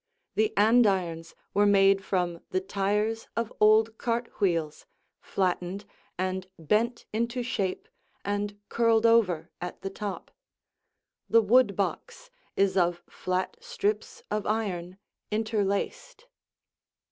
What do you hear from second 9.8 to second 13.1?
the top. The wood box is of